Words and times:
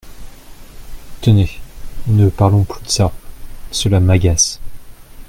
Tenez, 1.21 1.59
ne 2.07 2.29
parlons 2.29 2.63
plus 2.63 2.81
de 2.83 2.89
ça, 2.89 3.11
cela 3.69 3.99
m’agace!… 3.99 4.59